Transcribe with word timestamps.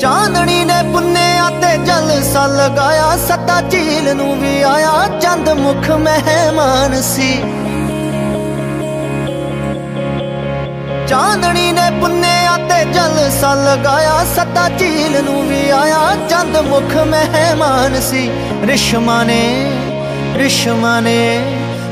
ਚਾਂਦਣੀ 0.00 0.64
ਨੇ 0.64 0.74
ਪੁੰਨਿਆ 0.92 1.48
ਤੇ 1.62 1.76
ਜਲਸਾ 1.76 2.46
ਲਗਾਇਆ, 2.46 3.16
ਸੱਤਾ 3.16 3.60
ਝੀਲ 3.70 4.14
ਨੂੰ 4.16 4.40
ਵੀ 4.40 4.62
ਆਇਆ, 4.62 4.92
ਚੰਦ 5.20 5.48
ਮੁਖ 5.48 5.90
ਮਹਿਮਾਨ 5.98 7.00
ਸੀ। 7.02 7.28
ਚਾਂਦਣੀ 11.08 11.72
ਨੇ 11.72 11.90
ਪੁੰਨਿਆ 12.00 12.56
ਤੇ 12.70 12.84
ਜਲਸਾ 12.92 13.54
ਲਗਾਇਆ, 13.54 14.24
ਸੱਤਾ 14.36 14.68
ਝੀਲ 14.78 15.22
ਨੂੰ 15.24 15.42
ਵੀ 15.48 15.68
ਆਇਆ, 15.70 16.00
ਚੰਦ 16.30 16.56
ਮੁਖ 16.68 16.96
ਮਹਿਮਾਨ 17.06 18.00
ਸੀ। 18.00 18.28
ਰਿਸ਼ਮਾ 18.64 19.22
ਨੇ 19.22 19.42
ਰਿਸ਼ਮਾ 20.36 20.98
ਨੇ 21.00 21.20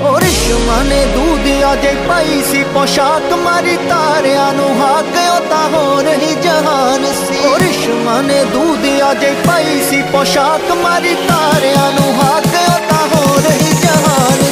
ਉਹ 0.00 0.18
ਰਿਸ਼ਮਾ 0.20 0.82
ਨੇ 0.82 1.04
ਦੂਧਿਆ 1.06 1.74
ਜੇ 1.74 1.94
ਪਾਈ 2.08 2.42
ਸੀ 2.50 2.62
ਪੋਸ਼ਾਕ, 2.74 3.32
ਮਾਰੀ 3.44 3.76
ਤਾਰਿਆਂ 3.88 4.52
ਨੂੰ 4.52 4.70
ਹਾਕਿਓ 4.80 5.38
ਤਾਂ 5.50 5.68
ਹੋਰ 5.68 6.08
ਹੀ 6.22 6.31
ਜਹਾਨ 6.52 7.04
ਸੀ। 7.14 7.36
ਉਹ 7.46 7.58
ਰਿਸ਼ਮਾ 7.58 8.20
ਨੇ 8.22 8.42
ਦੂਧਿਆ 8.44 9.12
ਜੇ 9.14 9.30
ਪਾਈ 9.46 9.80
ਸੀ, 9.90 10.02
ਪੋਸ਼ਾਕ 10.12 10.70
ਮਾਰੀ 10.82 11.14
ਤਾਰਿਆਂ 11.28 11.90
ਨੂੰ 11.92 12.12
ਹਾਕਿਓ 12.14 12.78
ਤਾਂ 12.88 13.06
ਹੋਰ 13.08 13.50
ਹੀ 13.52 13.72
ਜਹਾਨ 13.82 14.51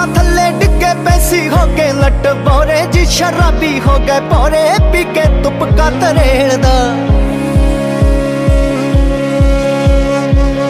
ਰੁੱਖਾਂ 0.00 0.06
ਥੱਲੇ 0.14 0.50
ਡਿੱਗੇ 0.58 0.92
ਪੈਸੀ 1.04 1.48
ਹੋ 1.48 1.66
ਕੇ 1.76 1.86
ਲੱਟ 1.92 2.26
ਬੋਰੇ 2.44 2.80
ਜੀ 2.92 3.04
ਸ਼ਰਾਬੀ 3.06 3.78
ਹੋ 3.80 3.98
ਗਏ 3.98 4.20
ਪੋਰੇ 4.30 4.62
ਪੀ 4.92 5.02
ਕੇ 5.14 5.22
ਤੁਪਕਾ 5.42 5.90
ਤਰੇੜਦਾ 6.00 6.72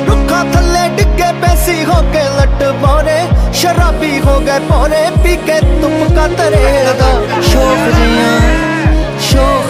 ਰੁੱਖਾਂ 0.09 0.45
ਥੱਲੇ 0.53 0.89
ਡਿੱਗੇ 0.97 1.33
ਪੈਸੀ 1.42 1.84
ਹੋ 1.84 2.00
ਕੇ 2.12 2.22
ਲੱਟ 2.39 2.64
ਬੋਰੇ 2.83 3.19
ਸ਼ਰਾਬੀ 3.53 4.19
ਹੋ 4.20 4.39
ਗਏ 4.41 4.59
ਪੋਰੇ 4.69 5.05
ਪੀ 5.22 5.36
ਕੇ 5.47 5.61
ਤੁਪਕਾ 5.61 6.27
ਤਰੇੜਦਾ 6.39 7.11
ਸ਼ੋਖ 7.42 7.89
ਜੀਆਂ 7.97 8.31
ਸ਼ੋਖ 9.20 9.69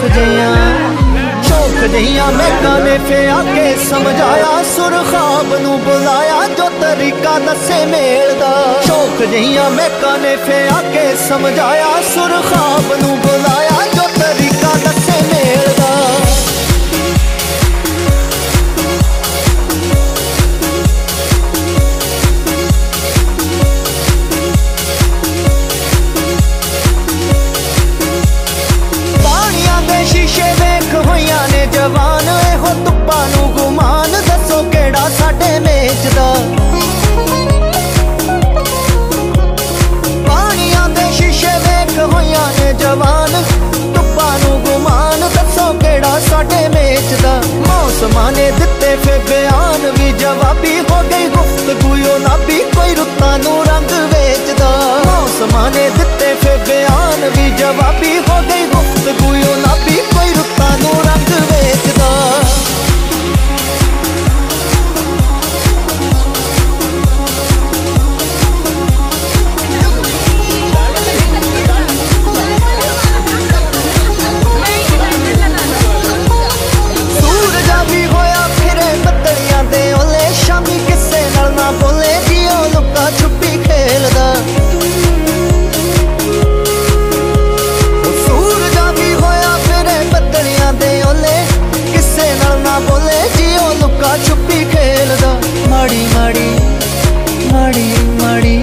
ਸ਼ੋਖ 1.82 1.90
ਜੀਆਂ 1.90 2.32
ਮੈਂ 2.32 2.50
ਕਾਨੇ 2.62 2.98
ਫਿਆ 3.08 3.36
ਕੇ 3.54 3.74
ਸਮਝਾਇਆ 3.76 4.62
ਸੁਰ 4.76 4.92
ਖਾਬ 5.12 5.54
ਨੂੰ 5.62 5.78
ਬੁਲਾਇਆ, 5.80 6.36
ਜੋ 6.58 6.68
ਤਰੀਕਾ 6.80 7.38
ਦੱਸੇ 7.38 7.84
ਮੇਲ 7.86 8.32
ਦਾ। 8.40 8.52
ਸ਼ੋਖ 8.86 9.22
ਜੀਆਂ 9.22 9.70
ਮੈਂ 9.70 9.88
ਕਾਨੇ 10.02 10.36
ਫਿਆ 10.36 10.82
ਕੇ 10.92 11.04
ਸਮਝਾਇਆ 11.28 11.90
ਸੁਰ 12.14 12.30
ਖਾਬ 12.50 12.92
ਨੂੰ 13.02 13.18
ਬੁਲਾਇਆ 13.20 13.81
ਨੇ 42.72 42.78
ਜਵਾਨ 42.78 43.42
ਤੁੱਪਾਂ 43.94 44.38
ਨੂੰ 44.38 44.60
ਗੁਮਾਨ, 44.64 45.20
ਦੱਸੋ 45.34 45.72
ਕਿਹੜਾ 45.72 46.18
ਸਾਡੇ 46.28 46.68
ਮੇਚ 46.68 47.12
ਦਾ 47.22 47.40
ਮੌਸਮਾਂ 47.66 48.30
ਨੇ 48.32 48.50
ਦਿੱਤੇ 48.50 48.94
ਫੇ 48.96 49.18
ਬਿਆਨ 49.28 49.90
ਵੀ 49.98 50.12
ਜਵਾਬੀ 50.12 50.78
ਹੋ 50.80 51.02
ਗਈ 51.10 51.28
ਗੁਫ਼ਤਗੂ 51.28 51.96
ਯੋ 51.96 52.18
ਨਾ 52.18 52.36
ਵੀ 52.46 52.61
ਛੁਪੀ 95.02 95.66
ਮਾੜੀ 95.68 96.06
ਮਾੜੀ 96.14 96.48
ਮਾੜੀ 97.52 97.92
ਮਾੜੀ 98.20 98.56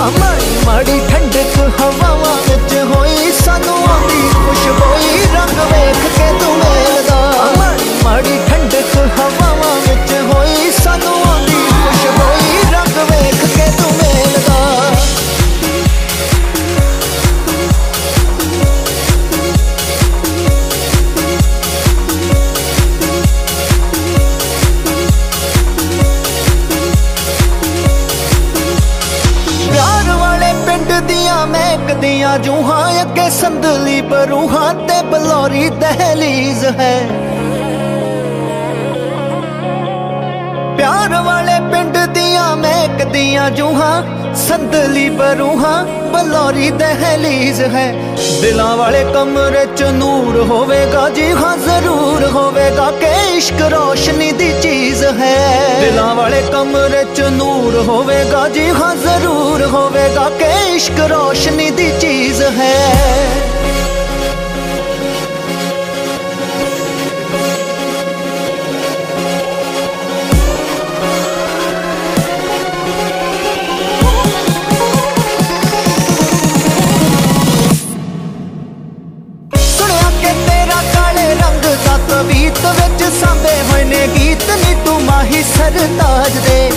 ਆ 0.00 0.08
ਮਾੜੀ 0.18 0.56
ਮਾੜੀ 0.66 1.00
ਠੰਡਕ 1.10 1.56
ਹਵਾਵਾਂ 1.80 2.36
ਵਿੱਚ 2.48 2.72
ਹੋਈ 2.94 3.32
ਸਾਨੂੰ 3.44 3.76
ਆਉਂਦੀ 3.88 4.22
ਖੁਸ਼ਬੋਈ 4.34 5.20
ਰੰਗ 5.34 5.58
ਵੇਖ 5.72 6.13
ਦੀਆਂ 32.00 32.38
ਮਹਿਕਦੀਆਂ 32.38 32.38
ਜੂਹਾਂ 32.38 33.02
ਅੱਗੇ 33.02 33.28
ਸੰਦਲੀ 33.30 34.00
ਬਰੂਹਾਂ 34.00 34.72
ਤੇ 34.88 35.00
ਬਲੌਰੀ 35.02 35.68
ਦਹਲੀਜ਼ 35.80 36.64
ਹੈ। 36.80 36.96
ਪਿਆਰ 40.76 41.14
ਵਾਲੇ 41.22 41.58
ਪਿੰਡ 41.72 41.96
ਦੀਆਂ 42.14 42.56
ਮਹਿਕਦੀਆਂ 42.56 43.50
ਜੂਹਾਂ 43.50 44.02
ਸੰਦਲੀ 44.36 45.08
ਬਰੂਹਾਂ, 45.10 45.84
ਬਲੌਰੀ 45.84 46.70
ਦਹਲੀਜ਼ 46.70 47.62
ਹੈ। 47.62 47.94
ਦਿਲਾਂ 48.42 48.76
ਵਾਲੇ 48.76 49.04
ਕਮਰੇ 49.14 49.66
ਚ 49.76 49.82
ਨੂਰ 49.82 50.46
ਹੋਵੇਗਾ 50.50 51.08
ਜੀ, 51.08 51.32
ਹਾਂ, 51.32 51.56
ਜ਼ਰੂਰ 51.56 52.26
ਹੋਵੇਗਾ 52.26 52.90
ਕਿ 52.90 53.36
ਇਸ਼ਕ 53.36 53.62
ਰੋਸ਼ਨੀ 53.62 54.32
ਦੀ 54.32 54.54
ਚੀਜ਼ 54.62 55.04
ਹੈ। 55.04 55.78
ਦਿਲਾਂ 55.80 56.14
ਵਾਲੇ 56.14 56.42
ਕਮਰੇ 56.52 57.04
ਚ 57.14 57.20
ਨੂਰ 57.20 57.84
ਹੋਵੇਗਾ 57.88 58.48
ਜੀ, 58.48 58.70
ਹਾਂ, 58.70 58.96
ਜ਼ਰੂਰ 58.96 59.66
ਹੋਵੇਗਾ 59.66 60.30
ਕਿ 60.38 60.76
ਇਸ਼ਕ 60.76 61.00
ਰੋਸ਼ਨੀ 61.00 61.70
ਦੀ 61.70 61.92
ਚੀਜ਼ 62.00 62.42
ਹੈ। 62.42 62.94
ਤਵੀਤ 82.54 82.80
ਵਿੱਚ 82.80 83.02
ਸਾਂਭੇ 83.14 83.54
ਹੋਏ 83.70 83.84
ਨੇ 83.84 84.06
ਗੀਤ 84.14 84.50
ਨੀ 84.56 84.74
ਤੂੰ 84.84 85.02
ਮਾਹੀ 85.02 85.42
ਸਰਤਾਜ 85.42 86.38
ਦੇ। 86.46 86.70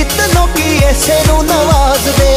ਗੀਤ 0.00 0.20
ਲੋਕੀ 0.34 0.78
ਐਸੇ 0.84 1.14
ਨੂੰ 1.26 1.44
ਨਵਾਜ਼ਦੇ। 1.44 2.30